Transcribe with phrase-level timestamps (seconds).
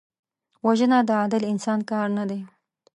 [0.65, 2.39] وژنه د عادل انسان کار نه دی